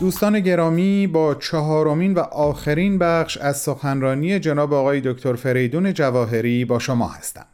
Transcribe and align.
دوستان 0.00 0.40
گرامی 0.40 1.06
با 1.06 1.34
چهارمین 1.34 2.14
و 2.14 2.18
آخرین 2.20 2.98
بخش 2.98 3.36
از 3.36 3.56
سخنرانی 3.56 4.38
جناب 4.38 4.72
آقای 4.72 5.00
دکتر 5.04 5.34
فریدون 5.34 5.94
جواهری 5.94 6.64
با 6.64 6.78
شما 6.78 7.08
هستم. 7.08 7.46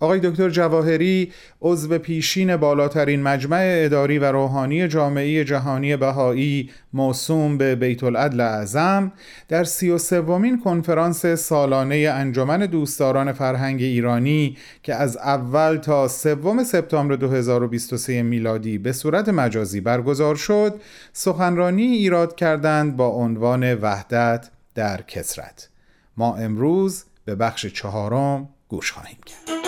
آقای 0.00 0.20
دکتر 0.20 0.50
جواهری 0.50 1.32
عضو 1.62 1.98
پیشین 1.98 2.56
بالاترین 2.56 3.22
مجمع 3.22 3.62
اداری 3.84 4.18
و 4.18 4.24
روحانی 4.24 4.88
جامعه 4.88 5.44
جهانی 5.44 5.96
بهایی 5.96 6.70
موسوم 6.92 7.58
به 7.58 7.74
بیت 7.74 8.04
العدل 8.04 8.40
اعظم 8.40 9.12
در 9.48 9.64
سی 9.64 9.90
و 9.90 9.98
سومین 9.98 10.60
کنفرانس 10.60 11.26
سالانه 11.26 11.96
انجمن 12.14 12.66
دوستداران 12.66 13.32
فرهنگ 13.32 13.82
ایرانی 13.82 14.56
که 14.82 14.94
از 14.94 15.16
اول 15.16 15.76
تا 15.76 16.08
سوم 16.08 16.64
سپتامبر 16.64 17.16
2023 17.16 18.22
میلادی 18.22 18.78
به 18.78 18.92
صورت 18.92 19.28
مجازی 19.28 19.80
برگزار 19.80 20.34
شد 20.34 20.80
سخنرانی 21.12 21.86
ایراد 21.86 22.36
کردند 22.36 22.96
با 22.96 23.08
عنوان 23.08 23.74
وحدت 23.74 24.50
در 24.74 25.02
کسرت 25.02 25.68
ما 26.16 26.36
امروز 26.36 27.04
به 27.24 27.34
بخش 27.34 27.66
چهارم 27.66 28.48
گوش 28.68 28.92
خواهیم 28.92 29.18
کرد. 29.26 29.63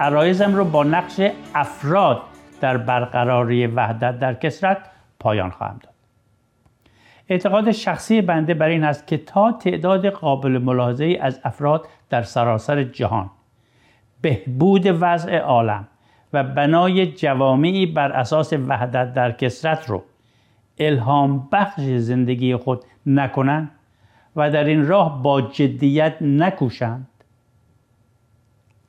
عرایزم 0.00 0.54
رو 0.54 0.64
با 0.64 0.84
نقش 0.84 1.20
افراد 1.54 2.22
در 2.60 2.76
برقراری 2.76 3.66
وحدت 3.66 4.18
در 4.18 4.34
کسرت 4.34 4.78
پایان 5.20 5.50
خواهم 5.50 5.80
داد. 5.82 5.94
اعتقاد 7.28 7.70
شخصی 7.70 8.22
بنده 8.22 8.54
بر 8.54 8.68
این 8.68 8.84
است 8.84 9.06
که 9.06 9.16
تا 9.16 9.52
تعداد 9.52 10.06
قابل 10.06 10.58
ملاحظه 10.58 11.18
از 11.20 11.40
افراد 11.44 11.86
در 12.10 12.22
سراسر 12.22 12.82
جهان 12.82 13.30
بهبود 14.20 14.82
وضع 15.00 15.38
عالم 15.38 15.88
و 16.32 16.44
بنای 16.44 17.06
جوامعی 17.06 17.86
بر 17.86 18.12
اساس 18.12 18.52
وحدت 18.52 19.14
در 19.14 19.32
کسرت 19.32 19.88
رو 19.88 20.02
الهام 20.78 21.48
بخش 21.52 21.80
زندگی 21.80 22.56
خود 22.56 22.84
نکنند 23.06 23.70
و 24.36 24.50
در 24.50 24.64
این 24.64 24.86
راه 24.86 25.22
با 25.22 25.42
جدیت 25.42 26.16
نکوشند 26.20 27.08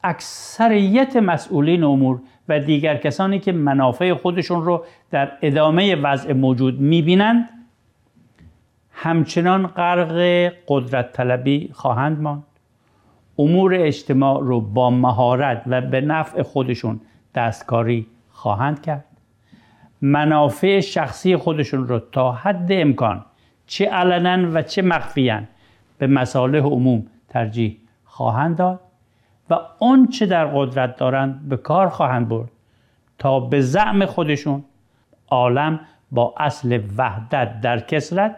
اکثریت 0.06 1.16
مسئولین 1.16 1.84
امور 1.84 2.20
و 2.50 2.60
دیگر 2.60 2.98
کسانی 2.98 3.40
که 3.40 3.52
منافع 3.52 4.14
خودشون 4.14 4.66
رو 4.66 4.86
در 5.12 5.32
ادامه 5.42 5.96
وضع 5.96 6.34
موجود 6.34 6.80
می‌بینند 6.80 7.50
همچنان 8.92 9.68
غرق 9.68 10.52
قدرت 10.68 11.12
طلبی 11.12 11.70
خواهند 11.74 12.22
ماند. 12.22 12.44
امور 13.40 13.76
اجتماع 13.76 14.44
رو 14.44 14.62
با 14.62 14.90
مهارت 14.90 15.64
و 15.68 15.82
به 15.82 16.02
نفع 16.02 16.42
خودشون 16.42 17.02
دستکاری 17.36 18.08
خواهند 18.32 18.82
کرد. 18.82 19.06
منافع 20.02 20.80
شخصی 20.80 21.36
خودشون 21.36 21.88
رو 21.88 22.00
تا 22.00 22.32
حد 22.32 22.68
امکان 22.70 23.26
چه 23.68 23.86
علنا 23.86 24.52
و 24.54 24.62
چه 24.62 24.82
مخفیا 24.82 25.42
به 25.98 26.08
مصالح 26.08 26.62
عموم 26.62 27.06
ترجیح 27.30 27.78
خواهند 28.06 28.58
داد. 28.58 28.80
و 29.50 29.58
چه 30.12 30.26
در 30.26 30.46
قدرت 30.46 30.98
دارند 30.98 31.50
به 31.50 31.58
کار 31.58 31.90
خواهند 31.90 32.30
برد 32.30 32.50
تا 33.20 33.40
به 33.40 33.62
زعم 33.62 34.06
خودشون 34.06 34.64
عالم 35.30 35.80
با 36.12 36.34
اصل 36.38 36.80
وحدت 36.98 37.62
در 37.62 37.80
کسرت 37.80 38.36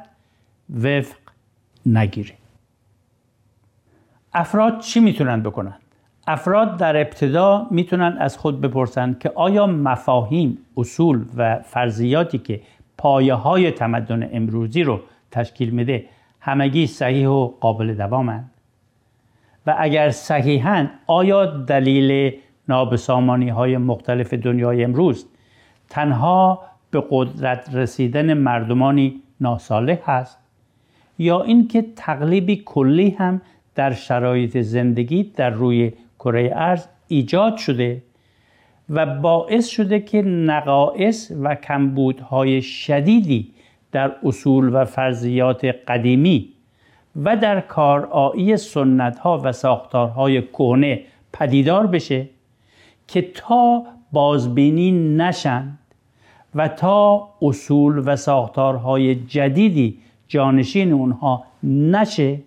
وفق 0.83 1.17
نگیره 1.85 2.33
افراد 4.33 4.79
چی 4.79 4.99
می‌تونن 4.99 5.41
بکنن؟ 5.41 5.75
افراد 6.27 6.77
در 6.77 6.97
ابتدا 6.97 7.67
می‌تونن 7.71 8.17
از 8.19 8.37
خود 8.37 8.61
بپرسند 8.61 9.19
که 9.19 9.31
آیا 9.35 9.67
مفاهیم، 9.67 10.57
اصول 10.77 11.25
و 11.37 11.59
فرضیاتی 11.59 12.37
که 12.37 12.61
پایه 12.97 13.33
های 13.33 13.71
تمدن 13.71 14.29
امروزی 14.31 14.83
رو 14.83 15.01
تشکیل 15.31 15.69
میده 15.69 16.05
همگی 16.39 16.87
صحیح 16.87 17.27
و 17.27 17.47
قابل 17.47 17.93
دوامند؟ 17.93 18.51
و 19.67 19.75
اگر 19.77 20.09
صحیحا 20.09 20.87
آیا 21.07 21.45
دلیل 21.45 22.33
نابسامانی 22.69 23.49
های 23.49 23.77
مختلف 23.77 24.33
دنیای 24.33 24.83
امروز 24.83 25.25
تنها 25.89 26.61
به 26.91 27.03
قدرت 27.09 27.75
رسیدن 27.75 28.33
مردمانی 28.33 29.21
ناصالح 29.41 29.97
هست 30.05 30.37
یا 31.19 31.41
اینکه 31.41 31.85
تقلیبی 31.95 32.63
کلی 32.65 33.09
هم 33.09 33.41
در 33.75 33.93
شرایط 33.93 34.57
زندگی 34.57 35.23
در 35.23 35.49
روی 35.49 35.91
کره 36.19 36.51
ارز 36.55 36.87
ایجاد 37.07 37.57
شده 37.57 38.03
و 38.89 39.05
باعث 39.05 39.67
شده 39.67 39.99
که 39.99 40.21
نقائص 40.21 41.31
و 41.43 41.55
کمبودهای 41.55 42.61
شدیدی 42.61 43.53
در 43.91 44.15
اصول 44.23 44.69
و 44.75 44.85
فرضیات 44.85 45.65
قدیمی 45.65 46.53
و 47.23 47.37
در 47.37 47.61
کارایی 47.61 48.57
سنت 48.57 49.19
ها 49.19 49.41
و 49.43 49.51
ساختارهای 49.51 50.41
کهنه 50.41 51.01
پدیدار 51.33 51.87
بشه 51.87 52.29
که 53.07 53.21
تا 53.21 53.83
بازبینی 54.11 54.91
نشند 54.91 55.79
و 56.55 56.67
تا 56.67 57.29
اصول 57.41 58.03
و 58.05 58.15
ساختارهای 58.15 59.15
جدیدی 59.15 59.99
جانشین 60.27 60.93
اونها 60.93 61.43
نشه 61.63 62.39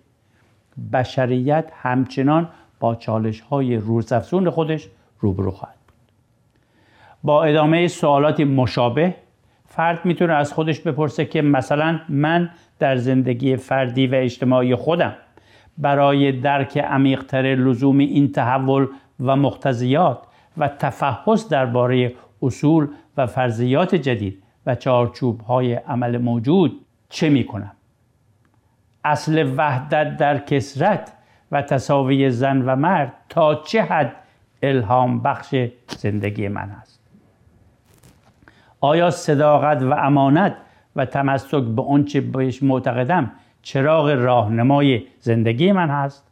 بشریت 0.93 1.71
همچنان 1.81 2.49
با 2.79 2.95
چالش 2.95 3.41
های 3.41 3.75
روزافزون 3.75 4.49
خودش 4.49 4.87
روبرو 5.19 5.51
خواهد 5.51 5.75
با 7.23 7.43
ادامه 7.43 7.87
سوالاتی 7.87 8.43
مشابه 8.43 9.15
فرد 9.73 10.05
می‌تونه 10.05 10.33
از 10.33 10.53
خودش 10.53 10.79
بپرسه 10.79 11.25
که 11.25 11.41
مثلا 11.41 11.99
من 12.09 12.49
در 12.79 12.95
زندگی 12.95 13.55
فردی 13.55 14.07
و 14.07 14.15
اجتماعی 14.15 14.75
خودم 14.75 15.13
برای 15.77 16.31
درک 16.31 16.77
عمیقتر 16.77 17.41
لزوم 17.41 17.97
این 17.97 18.31
تحول 18.31 18.87
و 19.19 19.35
مقتضیات 19.35 20.19
و 20.57 20.67
تفحص 20.67 21.49
درباره 21.49 22.13
اصول 22.41 22.87
و 23.17 23.27
فرضیات 23.27 23.95
جدید 23.95 24.43
و 24.65 24.75
چارچوب 24.75 25.41
های 25.41 25.73
عمل 25.73 26.17
موجود 26.17 26.85
چه 27.09 27.29
می 27.29 27.43
کنم؟ 27.43 27.71
اصل 29.03 29.53
وحدت 29.57 30.17
در 30.17 30.37
کسرت 30.37 31.13
و 31.51 31.61
تصاوی 31.61 32.29
زن 32.29 32.61
و 32.61 32.75
مرد 32.75 33.13
تا 33.29 33.55
چه 33.55 33.81
حد 33.81 34.15
الهام 34.63 35.21
بخش 35.21 35.55
زندگی 35.87 36.47
من 36.47 36.69
است 36.69 37.00
آیا 38.81 39.09
صداقت 39.09 39.81
و 39.81 39.93
امانت 39.93 40.55
و 40.95 41.05
تمسک 41.05 41.63
به 41.63 41.81
آنچه 41.81 42.21
بهش 42.21 42.63
معتقدم 42.63 43.31
چراغ 43.61 44.09
راهنمای 44.09 45.03
زندگی 45.19 45.71
من 45.71 45.89
هست؟ 45.89 46.27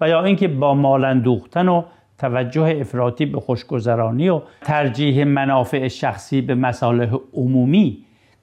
و 0.00 0.08
یا 0.08 0.24
اینکه 0.24 0.48
با 0.48 0.74
مال 0.74 1.04
اندوختن 1.04 1.68
و 1.68 1.82
توجه 2.18 2.76
افراطی 2.80 3.26
به 3.26 3.40
خوشگذرانی 3.40 4.28
و 4.28 4.40
ترجیح 4.60 5.24
منافع 5.24 5.88
شخصی 5.88 6.40
به 6.40 6.54
مصالح 6.54 7.16
عمومی 7.34 7.98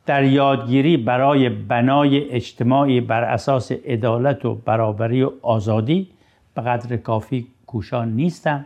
در 0.06 0.24
یادگیری 0.24 0.98
برای 0.98 1.50
بنای 1.50 2.30
اجتماعی 2.30 3.02
بر 3.02 3.24
اساس 3.24 3.72
عدالت 3.72 4.46
و 4.46 4.56
برابری 4.56 5.24
و 5.24 5.32
آزادی 5.42 6.10
به 6.54 6.62
قدر 6.62 6.98
کافی 6.98 7.48
کوشان 7.68 8.12
نیستم 8.12 8.66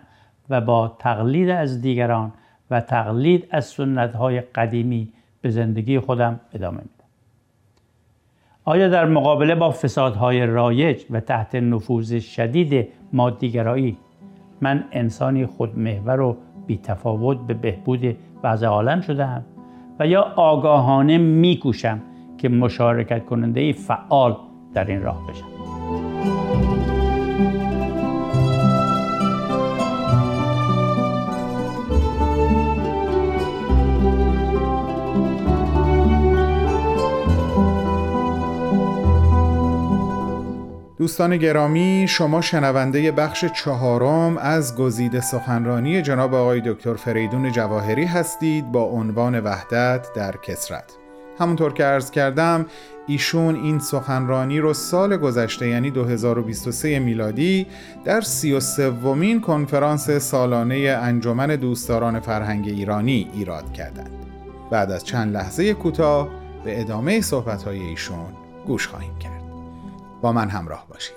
و 0.49 0.61
با 0.61 0.95
تقلید 0.99 1.49
از 1.49 1.81
دیگران 1.81 2.31
و 2.71 2.81
تقلید 2.81 3.47
از 3.51 3.65
سنت 3.65 4.15
های 4.15 4.41
قدیمی 4.41 5.13
به 5.41 5.49
زندگی 5.49 5.99
خودم 5.99 6.39
ادامه 6.53 6.77
میدم. 6.77 6.89
آیا 8.65 8.87
در 8.87 9.05
مقابله 9.05 9.55
با 9.55 9.71
فسادهای 9.71 10.45
رایج 10.45 11.03
و 11.09 11.19
تحت 11.19 11.55
نفوذ 11.55 12.19
شدید 12.19 12.87
مادیگرایی 13.13 13.97
من 14.61 14.83
انسانی 14.91 15.45
خودمحور 15.45 16.21
و 16.21 16.37
بیتفاوت 16.67 17.37
به 17.47 17.53
بهبود 17.53 18.17
وضع 18.43 18.67
عالم 18.67 19.01
شدم 19.01 19.45
و 19.99 20.07
یا 20.07 20.21
آگاهانه 20.35 21.17
میکوشم 21.17 22.01
که 22.37 22.49
مشارکت 22.49 23.25
کننده 23.25 23.73
فعال 23.73 24.37
در 24.73 24.85
این 24.85 25.01
راه 25.01 25.27
بشم؟ 25.27 26.82
دوستان 41.03 41.37
گرامی 41.37 42.05
شما 42.09 42.41
شنونده 42.41 43.11
بخش 43.11 43.45
چهارم 43.45 44.37
از 44.37 44.75
گزیده 44.75 45.21
سخنرانی 45.21 46.01
جناب 46.01 46.33
آقای 46.33 46.61
دکتر 46.65 46.93
فریدون 46.93 47.51
جواهری 47.51 48.05
هستید 48.05 48.71
با 48.71 48.83
عنوان 48.83 49.39
وحدت 49.39 50.07
در 50.15 50.37
کسرت 50.37 50.83
همونطور 51.39 51.73
که 51.73 51.83
عرض 51.83 52.11
کردم 52.11 52.65
ایشون 53.07 53.55
این 53.55 53.79
سخنرانی 53.79 54.59
رو 54.59 54.73
سال 54.73 55.17
گذشته 55.17 55.67
یعنی 55.67 55.91
2023 55.91 56.99
میلادی 56.99 57.67
در 58.05 58.21
33 58.21 58.89
ومین 58.89 59.41
کنفرانس 59.41 60.09
سالانه 60.09 60.75
انجمن 61.01 61.47
دوستداران 61.55 62.19
فرهنگ 62.19 62.67
ایرانی 62.67 63.29
ایراد 63.33 63.73
کردند. 63.73 64.11
بعد 64.71 64.91
از 64.91 65.03
چند 65.03 65.33
لحظه 65.33 65.73
کوتاه 65.73 66.29
به 66.65 66.81
ادامه 66.81 67.21
صحبت‌های 67.21 67.79
ایشون 67.79 68.33
گوش 68.67 68.87
خواهیم 68.87 69.17
کرد. 69.19 69.42
با 70.23 70.31
من 70.31 70.49
همراه 70.49 70.87
باشید. 70.89 71.15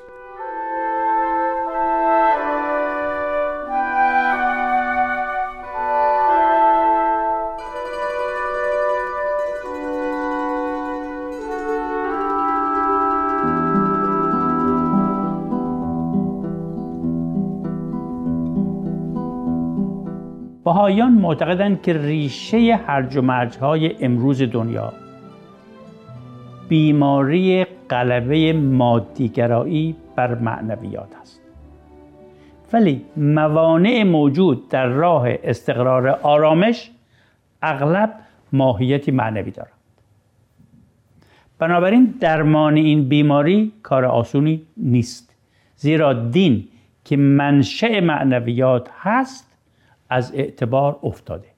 بهایان 20.64 21.12
معتقدند 21.12 21.82
که 21.82 21.92
ریشه 21.92 22.80
هرج 22.86 23.16
و 23.16 23.22
مرج 23.22 23.58
های 23.58 24.04
امروز 24.04 24.42
دنیا 24.42 25.05
بیماری 26.68 27.64
غلبه 27.64 28.52
مادیگرایی 28.52 29.96
بر 30.16 30.34
معنویات 30.34 31.16
است. 31.22 31.40
ولی 32.72 33.04
موانع 33.16 34.02
موجود 34.02 34.68
در 34.68 34.86
راه 34.86 35.28
استقرار 35.28 36.08
آرامش 36.08 36.90
اغلب 37.62 38.14
ماهیتی 38.52 39.10
معنوی 39.10 39.50
دارند. 39.50 39.72
بنابراین 41.58 42.14
درمان 42.20 42.76
این 42.76 43.08
بیماری 43.08 43.72
کار 43.82 44.04
آسونی 44.04 44.62
نیست 44.76 45.34
زیرا 45.76 46.12
دین 46.12 46.68
که 47.04 47.16
منشأ 47.16 48.00
معنویات 48.00 48.88
هست 49.00 49.56
از 50.10 50.34
اعتبار 50.34 50.98
افتاده. 51.02 51.48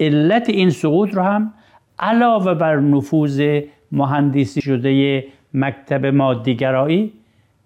علت 0.00 0.48
این 0.48 0.70
سقوط 0.70 1.14
رو 1.14 1.22
هم 1.22 1.52
علاوه 2.00 2.54
بر 2.54 2.76
نفوذ 2.76 3.60
مهندسی 3.92 4.60
شده 4.60 5.24
مکتب 5.54 6.06
مادیگرایی 6.06 7.12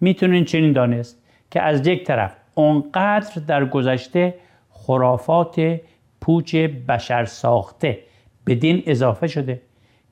می‌تونین 0.00 0.44
چنین 0.44 0.72
دانست 0.72 1.22
که 1.50 1.62
از 1.62 1.86
یک 1.86 2.04
طرف 2.04 2.36
اونقدر 2.54 3.42
در 3.46 3.64
گذشته 3.64 4.34
خرافات 4.70 5.80
پوچ 6.20 6.54
بشر 6.56 7.24
ساخته 7.24 7.98
به 8.44 8.54
دین 8.54 8.82
اضافه 8.86 9.26
شده 9.26 9.60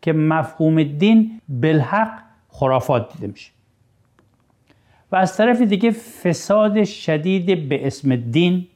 که 0.02 0.12
مفهوم 0.12 0.82
دین 0.82 1.40
بالحق 1.48 2.22
خرافات 2.48 3.12
دیده 3.12 3.26
میشه. 3.26 3.50
و 5.12 5.16
از 5.16 5.36
طرف 5.36 5.60
دیگه 5.60 5.90
فساد 5.90 6.84
شدید 6.84 7.68
به 7.68 7.86
اسم 7.86 8.16
دین 8.16 8.66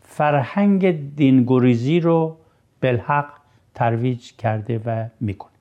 فرهنگ 0.00 1.14
دینگریزی 1.16 2.00
رو 2.00 2.36
بالحق 2.82 3.41
ترویج 3.74 4.32
کرده 4.32 4.80
و 4.86 5.06
می‌کنه. 5.20 5.52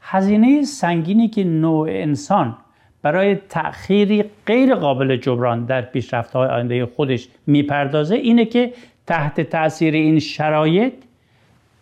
هزینه 0.00 0.64
سنگینی 0.64 1.28
که 1.28 1.44
نوع 1.44 1.88
انسان 1.90 2.56
برای 3.02 3.34
تأخیری 3.34 4.24
غیر 4.46 4.74
قابل 4.74 5.16
جبران 5.16 5.64
در 5.64 5.82
پیشرفت 5.82 6.32
های 6.32 6.48
آینده 6.48 6.86
خودش 6.86 7.28
می‌پردازه 7.46 8.14
اینه 8.14 8.44
که 8.44 8.72
تحت 9.06 9.40
تاثیر 9.40 9.94
این 9.94 10.18
شرایط 10.18 10.92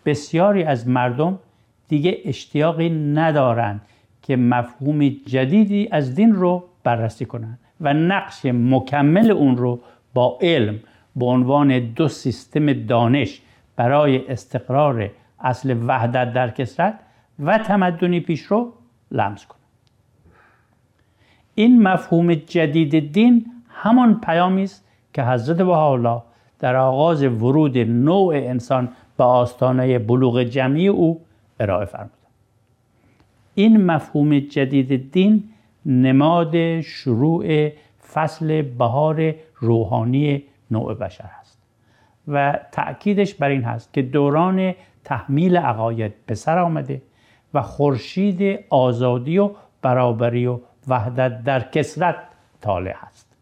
بسیاری 0.06 0.62
از 0.62 0.88
مردم 0.88 1.38
دیگه 1.88 2.18
اشتیاقی 2.24 2.90
ندارند 2.90 3.80
که 4.22 4.36
مفهوم 4.36 5.08
جدیدی 5.08 5.88
از 5.92 6.14
دین 6.14 6.32
رو 6.32 6.64
بررسی 6.84 7.24
کنند 7.24 7.58
و 7.80 7.94
نقش 7.94 8.44
مکمل 8.44 9.30
اون 9.30 9.56
رو 9.56 9.80
با 10.14 10.38
علم 10.40 10.80
به 11.16 11.26
عنوان 11.26 11.78
دو 11.78 12.08
سیستم 12.08 12.72
دانش 12.72 13.40
برای 13.80 14.28
استقرار 14.28 15.10
اصل 15.40 15.76
وحدت 15.86 16.32
در 16.32 16.50
کسرت 16.50 16.98
و 17.38 17.58
تمدنی 17.58 18.20
پیشرو 18.20 18.72
لمس 19.10 19.46
کنند 19.46 19.60
این 21.54 21.82
مفهوم 21.82 22.34
جدید 22.34 23.12
دین 23.12 23.46
همان 23.68 24.20
پیامی 24.20 24.62
است 24.62 24.84
که 25.14 25.22
حضرت 25.22 25.56
بهاءالله 25.56 26.22
در 26.58 26.76
آغاز 26.76 27.22
ورود 27.22 27.78
نوع 27.78 28.34
انسان 28.34 28.88
به 29.16 29.24
آستانه 29.24 29.98
بلوغ 29.98 30.42
جمعی 30.42 30.88
او 30.88 31.20
ارائه 31.60 31.84
فرمود. 31.84 32.10
این 33.54 33.84
مفهوم 33.84 34.38
جدید 34.38 35.12
دین 35.12 35.44
نماد 35.86 36.80
شروع 36.80 37.68
فصل 38.12 38.62
بهار 38.62 39.34
روحانی 39.60 40.42
نوع 40.70 40.94
بشر 40.94 41.39
و 42.30 42.58
تأکیدش 42.72 43.34
بر 43.34 43.48
این 43.48 43.62
هست 43.62 43.92
که 43.92 44.02
دوران 44.02 44.74
تحمیل 45.04 45.56
عقاید 45.56 46.14
به 46.26 46.34
سر 46.34 46.58
آمده 46.58 47.02
و 47.54 47.62
خورشید 47.62 48.64
آزادی 48.70 49.38
و 49.38 49.50
برابری 49.82 50.46
و 50.46 50.60
وحدت 50.88 51.44
در 51.44 51.60
کسرت 51.60 52.16
طالع 52.60 52.94
هست. 52.96 53.36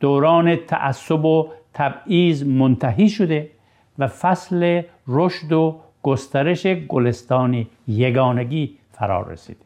دوران 0.00 0.56
تعصب 0.56 1.24
و 1.24 1.48
تبعیض 1.74 2.42
منتهی 2.42 3.08
شده 3.08 3.50
و 3.98 4.06
فصل 4.06 4.82
رشد 5.06 5.52
و 5.52 5.80
گسترش 6.02 6.66
گلستان 6.66 7.66
یگانگی 7.88 8.78
فرار 8.92 9.28
رسیده. 9.28 9.64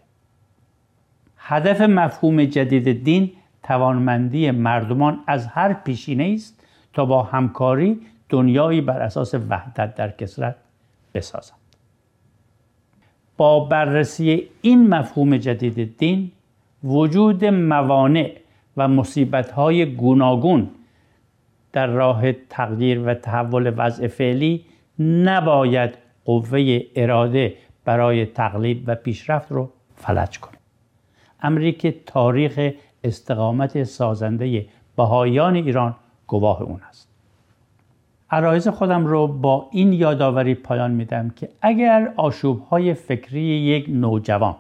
هدف 1.37 1.81
مفهوم 1.81 2.45
جدید 2.45 3.05
دین 3.05 3.33
توانمندی 3.63 4.51
مردمان 4.51 5.19
از 5.27 5.47
هر 5.47 5.73
پیشینه 5.73 6.35
است 6.35 6.64
تا 6.95 7.05
با 7.05 7.23
همکاری 7.23 8.01
دنیایی 8.29 8.81
بر 8.81 9.03
اساس 9.03 9.35
وحدت 9.35 9.95
در 9.95 10.11
کسرت 10.11 10.57
بسازند 11.15 11.59
با 13.37 13.61
بررسی 13.61 14.49
این 14.63 14.89
مفهوم 14.89 15.37
جدید 15.37 15.99
دین 15.99 16.31
وجود 16.85 17.45
موانع 17.45 18.37
و 18.77 18.89
مصیبت‌های 18.89 19.87
گوناگون 19.87 20.71
در 21.73 21.87
راه 21.87 22.33
تغییر 22.33 23.09
و 23.09 23.15
تحول 23.15 23.75
وضع 23.77 24.07
فعلی 24.07 24.65
نباید 24.99 25.99
قوه 26.25 26.81
اراده 26.97 27.55
برای 27.85 28.27
تقلیب 28.27 28.85
و 28.87 28.95
پیشرفت 28.95 29.53
رو 29.53 29.71
فلج 29.97 30.39
کنه 30.39 30.59
امری 31.43 31.73
که 31.73 31.95
تاریخ 32.07 32.71
استقامت 33.05 33.83
سازنده 33.83 34.67
بهایان 34.97 35.55
ایران 35.55 35.97
گواه 36.27 36.63
اون 36.63 36.81
است. 36.89 37.09
عرایز 38.31 38.69
خودم 38.69 39.07
رو 39.07 39.27
با 39.27 39.69
این 39.73 39.93
یادآوری 39.93 40.55
پایان 40.55 40.91
میدم 40.91 41.31
که 41.31 41.49
اگر 41.63 42.13
آشوبهای 42.17 42.95
فکری 42.95 43.43
یک 43.43 43.87
نوجوان 43.89 44.57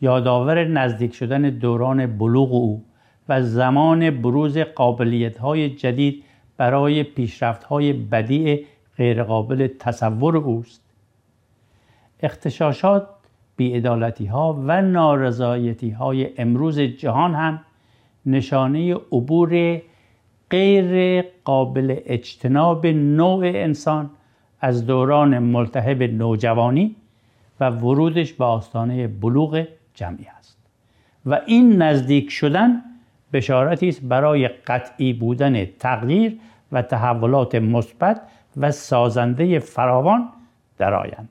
یادآور 0.00 0.64
نزدیک 0.64 1.14
شدن 1.14 1.42
دوران 1.42 2.18
بلوغ 2.18 2.52
او 2.52 2.84
و 3.28 3.42
زمان 3.42 4.10
بروز 4.22 4.58
قابلیت 4.58 5.38
های 5.38 5.70
جدید 5.70 6.24
برای 6.56 7.02
پیشرفت 7.02 7.64
های 7.64 7.92
بدیع 7.92 8.66
غیرقابل 8.96 9.68
تصور 9.78 10.36
اوست 10.36 10.82
اختشاشات 12.20 13.08
بیعدالتی 13.56 14.26
ها 14.26 14.62
و 14.66 14.82
نارضایتی 14.82 15.90
های 15.90 16.28
امروز 16.38 16.78
جهان 16.80 17.34
هم 17.34 17.60
نشانه 18.26 18.94
عبور 18.94 19.80
غیر 20.50 21.22
قابل 21.44 21.96
اجتناب 22.06 22.86
نوع 22.86 23.44
انسان 23.44 24.10
از 24.60 24.86
دوران 24.86 25.38
ملتهب 25.38 26.02
نوجوانی 26.02 26.96
و 27.60 27.70
ورودش 27.70 28.32
به 28.32 28.44
آستانه 28.44 29.08
بلوغ 29.08 29.66
جمعی 29.94 30.26
است. 30.38 30.58
و 31.26 31.40
این 31.46 31.82
نزدیک 31.82 32.30
شدن 32.30 32.82
بشارتی 33.32 33.88
است 33.88 34.00
برای 34.04 34.48
قطعی 34.48 35.12
بودن 35.12 35.64
تغییر 35.64 36.38
و 36.72 36.82
تحولات 36.82 37.54
مثبت 37.54 38.22
و 38.56 38.70
سازنده 38.70 39.58
فراوان 39.58 40.28
در 40.78 40.94
آینده. 40.94 41.28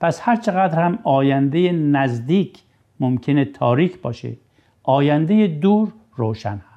پس 0.00 0.20
هر 0.22 0.36
چقدر 0.36 0.80
هم 0.80 0.98
آینده 1.04 1.72
نزدیک 1.72 2.58
ممکنه 3.00 3.44
تاریک 3.44 4.00
باشه 4.00 4.36
آینده 4.82 5.46
دور 5.46 5.92
روشن 6.16 6.60
هست 6.68 6.73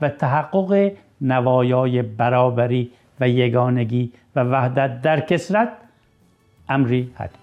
و 0.00 0.08
تحقق 0.08 0.92
نوایای 1.20 2.02
برابری 2.02 2.90
و 3.20 3.28
یگانگی 3.28 4.12
و 4.36 4.40
وحدت 4.40 5.02
در 5.02 5.20
کسرت 5.20 5.68
امری 6.68 7.10
حتمی 7.14 7.40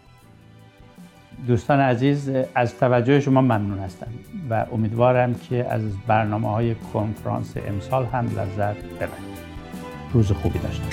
دوستان 1.47 1.79
عزیز 1.79 2.31
از 2.55 2.77
توجه 2.77 3.19
شما 3.19 3.41
ممنون 3.41 3.79
هستم 3.79 4.07
و 4.49 4.65
امیدوارم 4.71 5.33
که 5.33 5.65
از 5.69 5.81
برنامه 6.07 6.49
های 6.51 6.75
کنفرانس 6.93 7.53
امسال 7.67 8.05
هم 8.05 8.25
لذت 8.25 8.77
ببرید. 8.83 9.37
روز 10.13 10.31
خوبی 10.31 10.59
داشته 10.59 10.83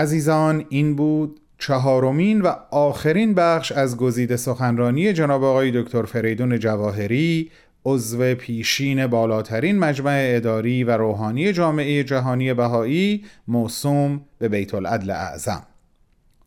عزیزان 0.00 0.64
این 0.68 0.96
بود 0.96 1.40
چهارمین 1.58 2.40
و 2.40 2.54
آخرین 2.70 3.34
بخش 3.34 3.72
از 3.72 3.96
گزیده 3.96 4.36
سخنرانی 4.36 5.12
جناب 5.12 5.44
آقای 5.44 5.82
دکتر 5.82 6.02
فریدون 6.02 6.58
جواهری 6.58 7.50
عضو 7.84 8.34
پیشین 8.34 9.06
بالاترین 9.06 9.78
مجمع 9.78 10.32
اداری 10.36 10.84
و 10.84 10.90
روحانی 10.90 11.52
جامعه 11.52 12.04
جهانی 12.04 12.54
بهایی 12.54 13.24
موسوم 13.48 14.20
به 14.38 14.48
بیت 14.48 14.74
العدل 14.74 15.10
اعظم. 15.10 15.62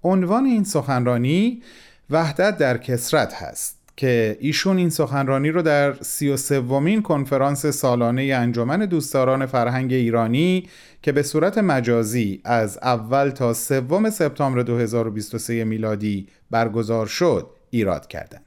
عنوان 0.03 0.45
این 0.45 0.63
سخنرانی 0.63 1.61
وحدت 2.09 2.57
در 2.57 2.77
کسرت 2.77 3.33
هست. 3.33 3.82
که 3.97 4.37
ایشون 4.39 4.77
این 4.77 4.89
سخنرانی 4.89 5.49
رو 5.49 5.61
در 5.61 5.93
سی 5.93 6.29
و 6.29 6.37
سومین 6.37 7.01
کنفرانس 7.01 7.65
سالانه 7.65 8.23
انجمن 8.23 8.85
دوستداران 8.85 9.45
فرهنگ 9.45 9.93
ایرانی 9.93 10.69
که 11.01 11.11
به 11.11 11.23
صورت 11.23 11.57
مجازی 11.57 12.41
از 12.43 12.79
اول 12.81 13.29
تا 13.29 13.53
سوم 13.53 14.09
سپتامبر 14.09 14.61
2023 14.61 15.63
میلادی 15.63 16.27
برگزار 16.51 17.05
شد 17.05 17.49
ایراد 17.69 18.07
کردند. 18.07 18.45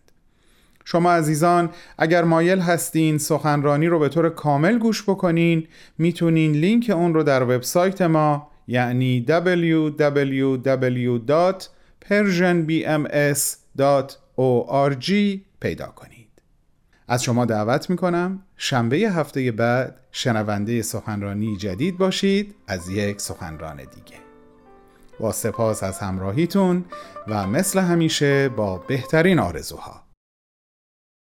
شما 0.85 1.13
عزیزان 1.13 1.71
اگر 1.99 2.25
مایل 2.25 2.59
هستین 2.59 3.19
سخنرانی 3.19 3.87
رو 3.87 3.99
به 3.99 4.09
طور 4.09 4.29
کامل 4.29 4.79
گوش 4.79 5.03
بکنین 5.03 5.67
می‌تونین 5.99 6.53
لینک 6.53 6.91
اون 6.91 7.15
رو 7.15 7.23
در 7.23 7.43
وبسایت 7.43 8.03
ما 8.03 8.51
یعنی 8.69 9.21
www.persianbms.org 14.39 15.41
پیدا 15.61 15.87
کنید. 15.87 16.29
از 17.09 17.23
شما 17.23 17.45
دعوت 17.45 17.91
می‌کنم 17.91 18.43
شنبه 18.57 18.97
هفته 18.97 19.53
بعد 19.53 20.01
شنونده 20.13 20.83
سخنرانی 20.83 21.57
جدید 21.57 21.99
باشید 21.99 22.55
از 22.67 22.89
یک 22.89 23.21
سخنران 23.21 23.77
دیگه. 23.77 24.17
با 25.21 25.33
سپاس 25.33 25.83
از 25.83 25.99
همراهیتون 25.99 26.85
و 27.29 27.47
مثل 27.47 27.81
همیشه 27.81 28.49
با 28.49 28.79
بهترین 28.79 29.39
آرزوها. 29.39 30.06